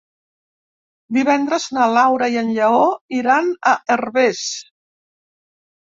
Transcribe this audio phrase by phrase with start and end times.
[1.17, 2.83] Divendres na Laura i en Lleó
[3.21, 4.45] iran a Herbers.